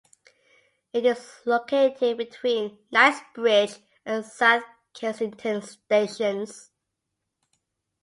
It 0.93 1.05
is 1.05 1.31
located 1.45 2.17
between 2.17 2.79
Knightsbridge 2.91 3.77
and 4.03 4.25
South 4.25 4.63
Kensington 4.95 5.61
stations. 5.61 6.71